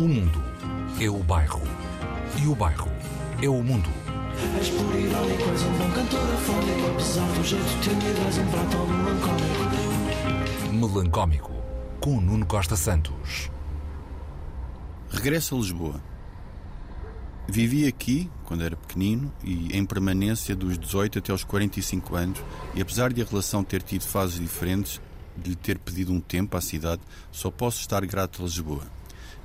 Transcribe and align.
O 0.00 0.08
mundo 0.08 0.42
é 0.98 1.10
o 1.10 1.18
bairro. 1.18 1.60
E 2.42 2.46
o 2.46 2.54
bairro 2.54 2.90
é 3.42 3.50
o 3.50 3.62
mundo. 3.62 3.90
És 4.58 4.70
por 4.70 4.98
irónico, 4.98 5.42
és 5.50 5.62
um 5.62 5.72
bom 5.76 5.90
cantor 5.90 6.20
afónico 6.20 6.86
Apesar 6.94 7.26
do 7.32 7.44
jeito 7.44 7.80
tímido, 7.82 8.18
és 8.26 8.38
um 8.38 8.46
prato 8.46 8.78
melancólico 8.86 9.60
Melancómico. 10.72 11.52
Com 12.00 12.18
Nuno 12.18 12.46
Costa 12.46 12.76
Santos. 12.76 13.50
Regresso 15.10 15.54
a 15.54 15.58
Lisboa. 15.58 16.02
Vivi 17.46 17.86
aqui 17.86 18.30
quando 18.44 18.64
era 18.64 18.76
pequenino 18.76 19.30
e 19.44 19.76
em 19.76 19.84
permanência 19.84 20.56
dos 20.56 20.78
18 20.78 21.18
até 21.18 21.30
aos 21.30 21.44
45 21.44 22.16
anos, 22.16 22.42
e 22.74 22.80
apesar 22.80 23.12
de 23.12 23.20
a 23.20 23.24
relação 23.26 23.62
ter 23.62 23.82
tido 23.82 24.04
fases 24.04 24.40
diferentes, 24.40 24.98
de 25.36 25.50
lhe 25.50 25.56
ter 25.56 25.78
pedido 25.78 26.10
um 26.10 26.20
tempo 26.22 26.56
à 26.56 26.62
cidade, 26.62 27.02
só 27.30 27.50
posso 27.50 27.82
estar 27.82 28.02
grato 28.06 28.40
a 28.40 28.46
Lisboa. 28.46 28.99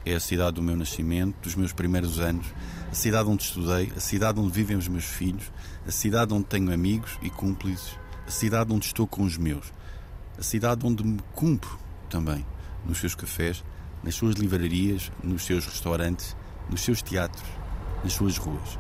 É 0.06 0.14
a 0.14 0.20
cidade 0.20 0.52
do 0.54 0.62
meu 0.62 0.78
nascimento, 0.78 1.36
dos 1.42 1.56
meus 1.56 1.74
primeiros 1.74 2.20
anos, 2.20 2.46
a 2.92 2.94
cidade 2.94 3.28
onde 3.28 3.42
estudei, 3.42 3.92
a 3.98 4.00
cidade 4.00 4.40
onde 4.40 4.52
vivem 4.52 4.78
os 4.78 4.88
meus 4.88 5.06
filhos, 5.06 5.52
a 5.88 5.90
cidade 5.92 6.32
onde 6.32 6.46
tenho 6.46 6.72
amigos 6.72 7.18
e 7.24 7.30
cúmplices, 7.32 7.98
a 8.28 8.30
cidade 8.30 8.72
onde 8.72 8.86
estou 8.86 9.08
com 9.08 9.24
os 9.24 9.36
meus, 9.36 9.74
a 10.38 10.44
cidade 10.44 10.86
onde 10.86 11.04
me 11.04 11.20
cumpro 11.34 11.80
também, 12.08 12.46
nos 12.86 13.00
seus 13.00 13.16
cafés, 13.16 13.64
nas 14.04 14.14
suas 14.14 14.36
livrarias, 14.36 15.12
nos 15.24 15.44
seus 15.44 15.66
restaurantes, 15.66 16.38
nos 16.70 16.82
seus 16.82 17.02
teatros, 17.02 17.50
nas 18.04 18.14
suas 18.14 18.38
ruas. 18.38 18.78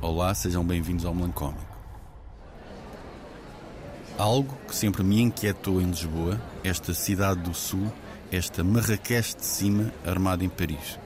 Olá, 0.00 0.34
sejam 0.34 0.64
bem-vindos 0.64 1.04
ao 1.04 1.14
Melancómico. 1.14 1.76
Algo 4.16 4.56
que 4.66 4.74
sempre 4.74 5.02
me 5.04 5.20
inquietou 5.20 5.78
em 5.78 5.90
Lisboa, 5.90 6.40
esta 6.64 6.94
cidade 6.94 7.42
do 7.42 7.52
Sul, 7.52 7.92
esta 8.30 8.62
Marrakech 8.62 9.36
de 9.36 9.44
cima 9.44 9.92
armada 10.04 10.44
em 10.44 10.48
Paris. 10.48 10.98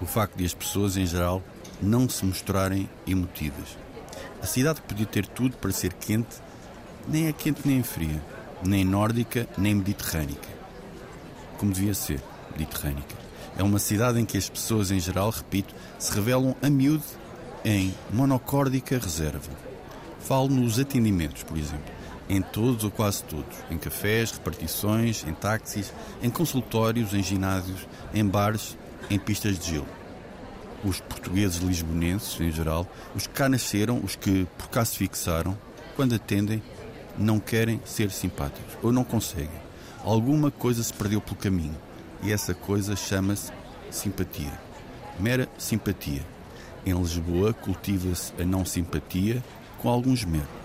O 0.00 0.06
facto 0.06 0.36
de 0.36 0.44
as 0.44 0.52
pessoas 0.52 0.96
em 0.96 1.06
geral 1.06 1.42
não 1.80 2.08
se 2.08 2.24
mostrarem 2.24 2.88
emotivas. 3.06 3.78
A 4.42 4.46
cidade 4.46 4.82
podia 4.82 5.06
ter 5.06 5.26
tudo 5.26 5.56
para 5.56 5.72
ser 5.72 5.94
quente, 5.94 6.36
nem 7.08 7.28
é 7.28 7.32
quente 7.32 7.62
nem 7.64 7.80
é 7.80 7.82
fria, 7.82 8.22
nem 8.62 8.84
nórdica 8.84 9.48
nem 9.56 9.74
mediterrânica. 9.74 10.48
Como 11.58 11.72
devia 11.72 11.94
ser, 11.94 12.22
mediterrânica. 12.52 13.16
É 13.56 13.62
uma 13.62 13.78
cidade 13.78 14.20
em 14.20 14.24
que 14.24 14.36
as 14.36 14.48
pessoas 14.48 14.90
em 14.90 15.00
geral, 15.00 15.30
repito, 15.30 15.74
se 15.98 16.12
revelam 16.12 16.54
a 16.60 16.68
miúdo 16.68 17.04
em 17.64 17.94
monocórdica 18.12 18.98
reserva. 18.98 19.50
Falo 20.20 20.48
nos 20.48 20.78
atendimentos, 20.78 21.42
por 21.42 21.56
exemplo 21.56 21.93
em 22.28 22.40
todos 22.40 22.84
ou 22.84 22.90
quase 22.90 23.22
todos, 23.24 23.56
em 23.70 23.76
cafés, 23.76 24.30
repartições, 24.32 25.24
em 25.26 25.34
táxis, 25.34 25.92
em 26.22 26.30
consultórios, 26.30 27.12
em 27.12 27.22
ginásios, 27.22 27.86
em 28.12 28.24
bares, 28.24 28.76
em 29.10 29.18
pistas 29.18 29.58
de 29.58 29.72
gelo. 29.72 29.88
Os 30.84 31.00
portugueses 31.00 31.58
lisbonenses, 31.58 32.40
em 32.40 32.50
geral, 32.50 32.86
os 33.14 33.26
que 33.26 33.34
cá 33.34 33.48
nasceram, 33.48 34.00
os 34.02 34.16
que 34.16 34.46
por 34.58 34.68
cá 34.68 34.84
se 34.84 34.96
fixaram, 34.96 35.56
quando 35.96 36.14
atendem, 36.14 36.62
não 37.16 37.38
querem 37.38 37.80
ser 37.84 38.10
simpáticos 38.10 38.76
ou 38.82 38.92
não 38.92 39.04
conseguem. 39.04 39.64
Alguma 40.02 40.50
coisa 40.50 40.82
se 40.82 40.92
perdeu 40.92 41.20
pelo 41.20 41.36
caminho 41.36 41.76
e 42.22 42.32
essa 42.32 42.54
coisa 42.54 42.96
chama-se 42.96 43.52
simpatia. 43.90 44.52
Mera 45.18 45.48
simpatia. 45.56 46.22
Em 46.84 46.92
Lisboa 46.92 47.54
cultiva-se 47.54 48.32
a 48.38 48.44
não 48.44 48.64
simpatia 48.64 49.42
com 49.78 49.88
algum 49.88 50.12
esmero 50.12 50.63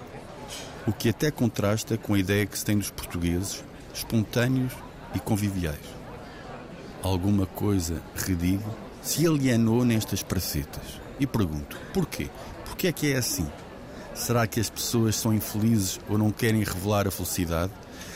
o 0.88 0.94
que 0.94 1.10
até 1.10 1.30
contrasta 1.32 1.98
com 1.98 2.14
a 2.14 2.20
ideia 2.20 2.46
que 2.46 2.58
se 2.58 2.66
tem 2.66 2.78
dos 2.78 2.90
portugueses, 2.92 3.64
espontâneos 3.94 4.74
e 5.14 5.20
conviviais. 5.20 5.78
Alguma 7.02 7.46
coisa, 7.46 8.02
redigo, 8.16 8.76
se 9.02 9.26
alienou 9.26 9.86
nestas 9.86 10.22
pracetas. 10.22 11.00
E 11.20 11.28
pergunto, 11.28 11.78
porquê? 11.94 12.30
Porquê 12.66 12.88
é 12.88 12.92
que 12.92 13.14
é 13.14 13.18
assim? 13.18 13.48
Será 14.14 14.46
que 14.46 14.60
as 14.60 14.70
pessoas 14.70 15.16
são 15.16 15.34
infelizes 15.34 16.00
ou 16.10 16.18
não 16.18 16.32
querem 16.32 16.64
revelar 16.64 17.08
a 17.08 17.12
felicidade? 17.12 17.72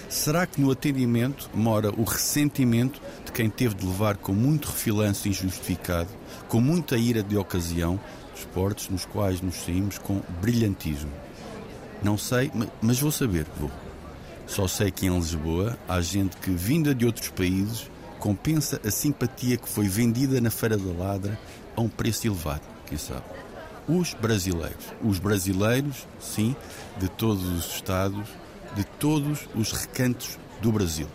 Será 0.10 0.46
que 0.46 0.62
no 0.62 0.70
atendimento 0.70 1.50
mora 1.54 1.90
o 1.90 2.04
ressentimento 2.04 3.02
de 3.26 3.32
quem 3.32 3.50
teve 3.50 3.74
de 3.74 3.86
levar 3.86 4.18
com 4.18 4.32
muito 4.32 4.68
refilanço 4.68 5.28
injustificado, 5.28 6.10
com 6.48 6.62
muita 6.62 6.98
ira 6.98 7.24
de 7.24 7.36
ocasião, 7.36 8.00
esportes 8.36 8.90
nos 8.90 9.06
quais 9.06 9.42
nos 9.42 9.56
saímos 9.56 9.98
com 9.98 10.22
brilhantismo? 10.40 11.12
Não 12.04 12.18
sei, 12.18 12.52
mas 12.82 13.00
vou 13.00 13.12
saber, 13.12 13.46
vou. 13.58 13.72
Só 14.46 14.68
sei 14.68 14.92
que 14.92 15.06
em 15.06 15.16
Lisboa 15.16 15.78
há 15.88 16.02
gente 16.02 16.36
que, 16.38 16.52
vinda 16.52 16.94
de 16.94 17.06
outros 17.06 17.30
países, 17.30 17.90
compensa 18.20 18.80
a 18.86 18.92
simpatia 18.92 19.58
que 19.58 19.70
foi 19.70 19.88
vendida 19.88 20.40
na 20.42 20.50
Feira 20.50 20.78
da 20.78 20.92
Ladra 20.92 21.40
a 21.76 21.82
um 21.82 21.88
preço 21.88 22.28
elevado, 22.28 22.62
quem 22.86 22.98
sabe. 22.98 23.24
Os 23.88 24.14
brasileiros. 24.14 24.86
Os 25.02 25.18
brasileiros, 25.18 26.06
sim, 26.20 26.56
de 27.00 27.10
todos 27.10 27.44
os 27.46 27.74
estados, 27.74 28.28
de 28.76 28.84
todos 28.84 29.48
os 29.56 29.72
recantos 29.72 30.38
do 30.62 30.72
Brasil. 30.72 31.08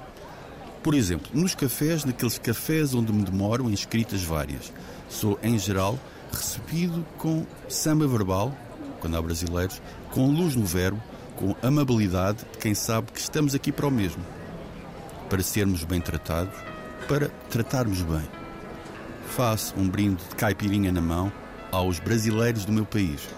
Por 0.82 0.94
exemplo, 0.94 1.28
nos 1.34 1.54
cafés, 1.54 2.04
naqueles 2.04 2.38
cafés 2.38 2.94
onde 2.94 3.12
me 3.12 3.22
demoro 3.22 3.68
em 3.68 3.74
escritas 3.74 4.22
várias, 4.22 4.72
sou, 5.08 5.38
em 5.42 5.58
geral, 5.58 5.98
recebido 6.32 7.04
com 7.18 7.46
samba 7.68 8.06
verbal, 8.06 8.56
quando 9.00 9.16
há 9.16 9.22
brasileiros, 9.22 9.80
com 10.10 10.30
luz 10.30 10.54
no 10.54 10.64
verbo, 10.64 11.02
com 11.36 11.54
amabilidade 11.62 12.38
de 12.52 12.58
quem 12.58 12.74
sabe 12.74 13.12
que 13.12 13.20
estamos 13.20 13.54
aqui 13.54 13.70
para 13.70 13.86
o 13.86 13.90
mesmo. 13.90 14.24
Para 15.30 15.42
sermos 15.42 15.84
bem 15.84 16.00
tratados, 16.00 16.54
para 17.06 17.28
tratarmos 17.50 18.02
bem. 18.02 18.28
Faço 19.28 19.74
um 19.78 19.88
brinde 19.88 20.22
de 20.28 20.34
caipirinha 20.34 20.90
na 20.90 21.00
mão 21.00 21.32
aos 21.70 22.00
brasileiros 22.00 22.64
do 22.64 22.72
meu 22.72 22.84
país, 22.84 23.28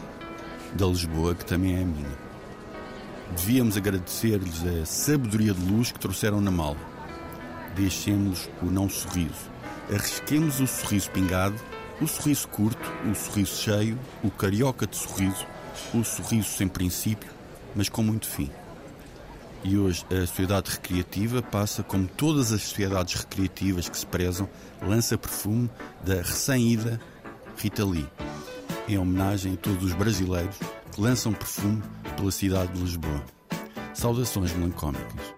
da 0.72 0.87
Lisboa, 0.87 1.34
que 1.34 1.44
também 1.44 1.77
é 1.77 1.82
a 1.82 1.84
minha. 1.84 2.31
Devíamos 3.37 3.77
agradecer-lhes 3.77 4.65
a 4.66 4.87
sabedoria 4.87 5.53
de 5.53 5.60
luz 5.60 5.92
que 5.92 5.98
trouxeram 5.98 6.41
na 6.41 6.50
mala. 6.50 6.77
Deixemos 7.77 8.48
o 8.62 8.66
não 8.66 8.88
sorriso. 8.88 9.50
Arrisquemos 9.92 10.60
o 10.60 10.66
sorriso 10.66 11.10
pingado, 11.10 11.54
o 12.00 12.06
sorriso 12.06 12.49
curto, 12.49 12.91
o 13.11 13.15
sorriso 13.15 13.56
cheio, 13.56 13.99
o 14.22 14.31
carioca 14.31 14.87
de 14.87 14.97
sorriso, 14.97 15.47
o 15.93 16.03
sorriso 16.03 16.49
sem 16.49 16.66
princípio, 16.66 17.31
mas 17.75 17.88
com 17.88 18.03
muito 18.03 18.27
fim. 18.27 18.50
E 19.62 19.77
hoje 19.77 20.06
a 20.10 20.27
sociedade 20.27 20.71
recreativa 20.71 21.43
passa, 21.43 21.83
como 21.83 22.06
todas 22.06 22.50
as 22.50 22.62
sociedades 22.62 23.15
recreativas 23.15 23.89
que 23.89 23.99
se 23.99 24.06
prezam, 24.06 24.49
lança 24.83 25.19
perfume 25.19 25.71
da 26.03 26.15
recém-ida 26.15 26.99
Rita 27.56 27.84
Lee, 27.84 28.09
em 28.89 28.97
homenagem 28.97 29.55
a 29.55 29.56
todos 29.56 29.84
os 29.84 29.93
brasileiros 29.93 30.56
que 30.93 31.00
lançam 31.00 31.33
perfume 31.33 31.83
pela 32.16 32.33
cidade 32.33 32.72
de 32.72 32.81
Lisboa. 32.81 33.22
Saudações 33.93 34.53
melancólicas. 34.55 35.30